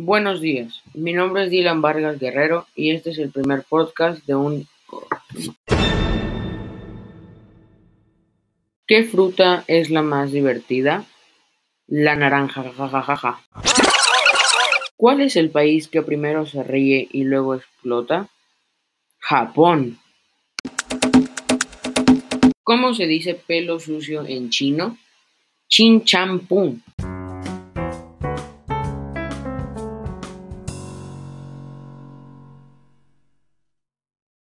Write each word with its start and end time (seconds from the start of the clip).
Buenos 0.00 0.40
días, 0.40 0.80
mi 0.94 1.12
nombre 1.12 1.42
es 1.42 1.50
Dylan 1.50 1.82
Vargas 1.82 2.20
Guerrero 2.20 2.68
y 2.76 2.92
este 2.92 3.10
es 3.10 3.18
el 3.18 3.32
primer 3.32 3.64
podcast 3.64 4.24
de 4.26 4.36
un... 4.36 4.68
¿Qué 8.86 9.02
fruta 9.02 9.64
es 9.66 9.90
la 9.90 10.02
más 10.02 10.30
divertida? 10.30 11.04
La 11.88 12.14
naranja, 12.14 12.62
jajajaja. 12.76 13.42
¿Cuál 14.96 15.20
es 15.20 15.34
el 15.34 15.50
país 15.50 15.88
que 15.88 16.02
primero 16.02 16.46
se 16.46 16.62
ríe 16.62 17.08
y 17.10 17.24
luego 17.24 17.56
explota? 17.56 18.28
Japón. 19.18 19.98
¿Cómo 22.62 22.94
se 22.94 23.08
dice 23.08 23.34
pelo 23.34 23.80
sucio 23.80 24.24
en 24.24 24.50
chino? 24.50 24.96
Chin 25.66 26.04
champú. 26.04 26.78